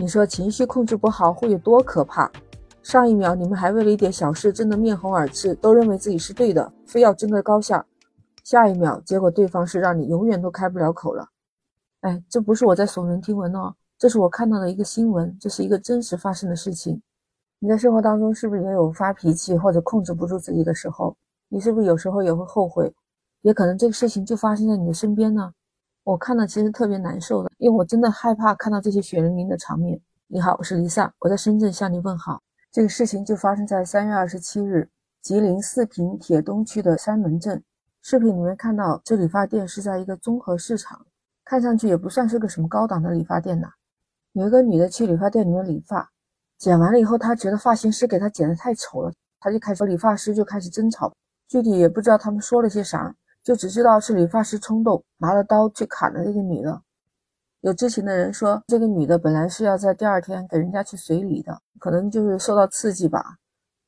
[0.00, 2.32] 你说情绪控制不好会有多可怕？
[2.82, 7.84] 上一秒你们还为了一点小事争得面红耳赤，都认为自己是对的，非要争个高下；
[8.42, 11.28] 下一秒，结果对方是让你永远都开不了口了。
[12.00, 17.02] 哎，这不是我在耸人听闻哦，这是我看到的一个新闻，这是一个真实发生的事情。
[17.58, 21.14] 你在生活当中是不是也有发脾气或者控制不住自己的时候？
[21.50, 22.90] 你是不是有时候也会后悔？
[23.42, 25.52] 也可能这个事情就发生在你的身边呢？
[26.02, 30.00] 我看了其实特别难受的，因为我真的害怕看到这些血淋淋的场面。
[30.28, 32.40] 你好，我是 Lisa，我在深圳向你问好。
[32.72, 34.88] 这个事情就发生在三月二十七日，
[35.20, 37.62] 吉林四平铁东区的山门镇。
[38.00, 41.04] 视频里面看到这理发店是在一个综合市场，
[41.44, 43.68] 看上去也不算是个什么高档的理发店呐。
[44.32, 46.10] 有一个女的去理发店里面理发，
[46.56, 51.12] 剪完了以后，她觉得发型师给她剪的太丑了，她就开始理发师就开始争吵，
[51.46, 53.14] 具体也不知道他们说了些啥。
[53.42, 56.82] 就只知道是理发师冲动，拿了刀去砍了那个女的。
[57.60, 63.36] 有知情的人说，这个女的本来是要在第二天给人家去随礼的，可能就是受到刺激吧。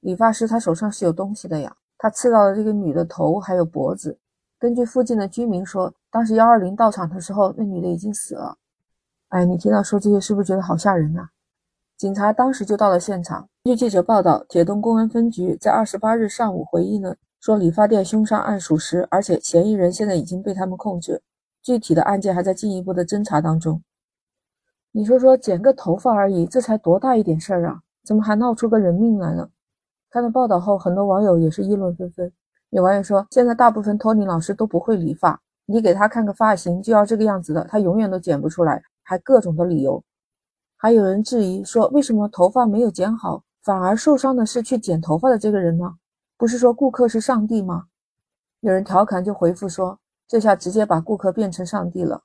[0.00, 4.18] 理发师他手上是有东西的呀，他刺到了这个女的头还有脖子。
[4.58, 8.56] 根据附近的居民说，当时幺二零到场的时候，那女的已经死了。
[9.28, 11.30] 哎，你听到说这些是不是觉得好吓人啊？
[11.96, 13.48] 警察当时就到了现场。
[13.64, 17.14] 据记者报道，铁东公安分局在二十八日上午回忆呢。
[17.42, 21.22] 说理发店凶杀案属实，而且嫌疑人现在已经被他们控制，
[21.60, 23.82] 具体的案件还在进一步的侦查当中。
[24.92, 27.80] 你说说，剪个头发而已，这才多大一点事儿啊？
[28.04, 29.50] 怎么还闹出个人命来了？
[30.08, 32.30] 看到报道后，很多网友也是议论纷纷。
[32.70, 40.00] 有网友说，现在大部分托尼老师都不会理发，你给他看个发型就要这个样子的，他永远都剪不出来，还各种的理由。
[40.76, 45.96] 还有人质疑说，为什么头发没有剪好，反而受伤的是去剪头发的这个人呢？
[46.42, 47.84] 不是说顾客是上帝吗？
[48.58, 52.24] 有人调侃就回复说：“这下直接把顾客变成上帝了。”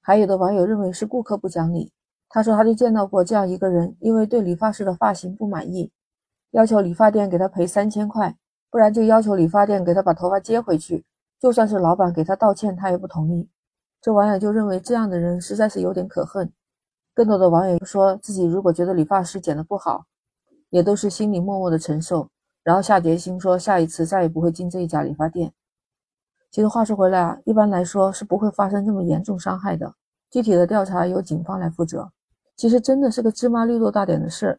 [0.00, 1.92] 还有的网友认为是顾客不讲理。
[2.28, 5.90] 他说他就见到过这样一个人，因为对理发师的发型不满意，
[6.52, 8.36] 要求理发店给他赔三千块，
[8.70, 11.04] 不然就要求理发店给他把头发接回去。
[11.40, 13.48] 就算是老板给他道歉，他也不同意。
[14.00, 16.52] 这网友就认为这样的人实在是有点可恨。
[17.12, 20.06] 更多的网友说自己如果觉得理发师剪得不好，
[20.70, 22.28] 也都是心里默默的承受。
[22.64, 25.52] 然后下决心说，下一次再也不会进这一家理发店。
[26.50, 29.94] 其实话说回来啊，一般来说是不会发生这么严重伤害的。
[30.30, 32.10] 具体的调查由警方来负责。
[32.56, 34.58] 其实真的是个芝麻绿豆大点的事，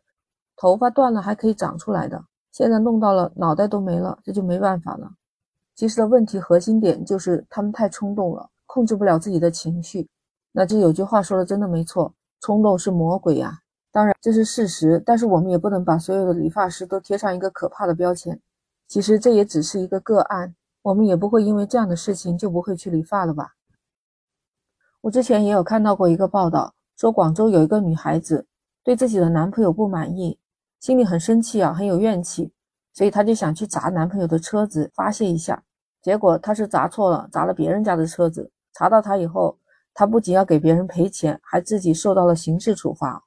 [0.55, 5.09] 头发断了还可以长出来的，现在弄到了脑袋都没了，这就没办法了。
[5.73, 10.07] 其实的问题核心点就是他们太冲动了，控制不了自己的情绪。
[10.51, 13.61] 那这有句话说的真的没错，冲动是魔鬼呀。
[13.95, 18.37] 当然这是事实，但是我们也不能把所有的理发师都贴上一个可怕的标签。
[18.89, 23.53] 其实这也只是一个个案，我们也不会因为这样的事情就不会去理发了吧？
[24.99, 28.45] 我之前也有看到过一个报道，说广州有一个女孩子
[28.83, 30.37] 对自己的男朋友不满意，
[30.81, 32.51] 心里很生气啊，很有怨气，
[32.91, 35.63] 所以她就想去砸男朋友的车子发泄一下。
[36.01, 38.51] 结果她是砸错了，砸了别人家的车子。
[38.73, 39.57] 查到她以后，
[39.93, 43.23] 她不仅要给别人赔钱，还自己受到了刑事处罚。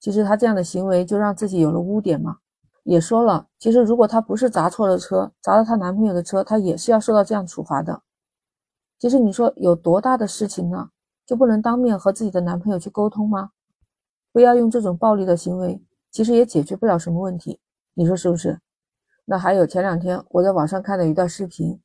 [0.00, 2.38] 其实她这样的行为就让自己有了污点嘛，
[2.84, 8.02] 也说了，其实如果她不是砸错了车，砸了她男朋友的车，她也是要受到这样处罚的。
[8.98, 10.88] 其实你说有多大的事情呢，
[11.26, 13.50] 就不能当面和自己的男朋友去沟通吗？
[14.32, 17.60] 不要用这种暴力的行为，其实也解决不了什么问题，
[17.94, 18.58] 你说是不是？
[19.26, 21.78] 那还有前两天我在网上看了一段视频，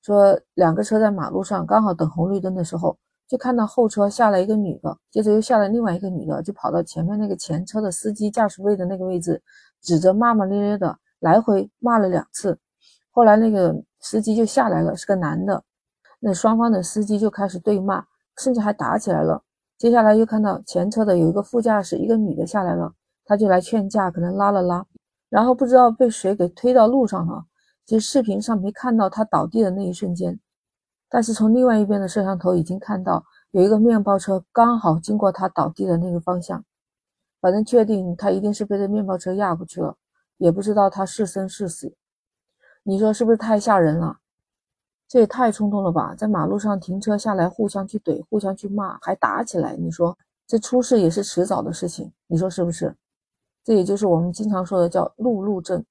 [0.00, 2.96] 说两个车在马路上刚好等红绿灯的时候。
[3.32, 9.42] 就看到后车下来一个女的，接着又下来另外一个女的，就跑到前面那个前车的司机驾驶位的那个位置，
[9.80, 12.58] 指着骂骂咧咧的来回骂了两次。
[13.10, 15.64] 后来那个司机就下来了，是个男的，
[16.20, 18.04] 那双方的司机就开始对骂，
[18.36, 19.42] 甚至还打起来了。
[19.78, 22.92] 接下来又看到前车的有一个副驾驶，一个女的下来了，
[23.24, 24.84] 他就来劝架，可能拉了拉，
[25.30, 27.46] 然后不知道被谁给推到路上了。
[27.86, 30.38] 其实视频上没看到他倒地的那一瞬间。
[31.14, 36.64] 但是从另外一边的摄像头已经看到有一个面包车刚好经过他倒地的那个方向，
[37.38, 39.94] 反正确定他一定是被这面包车压过去了，
[40.38, 41.94] 也不知道他是生是死。
[42.82, 44.20] 你说是不是太吓人了？
[45.06, 46.14] 这也太冲动了吧！
[46.14, 49.76] 在马路上停车下来，互相去怼，互相去骂，还打起来。
[49.76, 50.16] 你说
[50.46, 52.96] 这出事也是迟早的事情，你说是不是？
[53.62, 55.84] 这也就是我们经常说的叫路路症，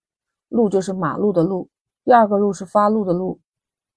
[0.50, 1.70] 路就是马路的路，
[2.04, 3.40] 第二个路是发怒的怒。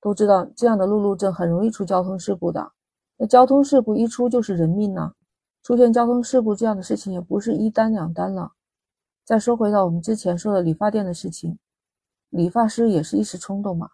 [0.04, 2.72] 都知道这样的路怒症很容易出交通事故的，
[3.16, 5.14] 那交通事故一出就是人命呢。
[5.62, 8.52] 出现交通事故这样的事情也不是一单两单了。
[9.24, 11.58] 再说回到我们之前说的理发店的事情，
[12.28, 13.88] 理发师也是一时冲动嘛，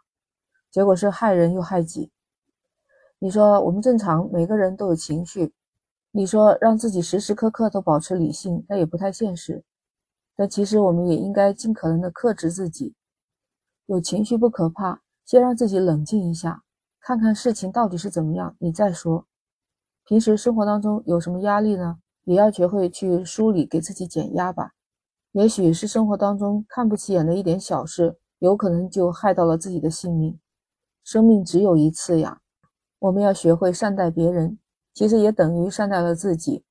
[0.68, 2.10] 结果是害人又害己。
[3.20, 5.54] 你说我们正常每个人都有情绪，
[6.10, 9.62] 你说让自己时时刻刻都保持理性，那也不太现实。
[10.34, 12.96] 但其实我们也应该尽可能的克制自己。
[13.86, 16.64] 有情绪不可怕，先让自己冷静一下，
[16.98, 19.28] 看看事情到底是怎么样，你再说。
[20.04, 22.00] 平时生活当中有什么压力呢？
[22.24, 24.72] 也要学会去梳理，给自己减压吧。
[25.30, 30.36] 也许是生活当中看不起眼的一点小事，有可能就害到了自己的性命。
[31.04, 32.40] 生命只有一次呀，
[32.98, 34.58] 我们要学会善待别人，
[34.92, 36.64] 其实也等于善待了自己。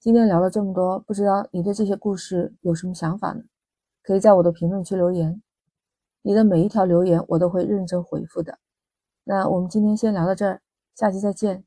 [0.00, 3.42] 今天聊了这么多，不知道你对这些故事有什么想法呢？
[4.02, 5.42] 可以在我的评论区留言，
[6.26, 8.58] 你的每一条留言我都会认真回复的。
[9.24, 10.60] 那我们今天先聊到这儿，
[10.96, 11.65] 下期再见。